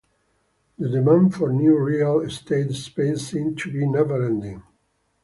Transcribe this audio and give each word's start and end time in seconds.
The 0.79 0.89
demand 0.89 1.35
for 1.35 1.53
new 1.53 1.77
real 1.77 2.21
estate 2.21 2.71
spaces 2.73 3.27
seemed 3.27 3.59
to 3.59 3.71
be 3.71 3.85
never-ending. 3.85 4.63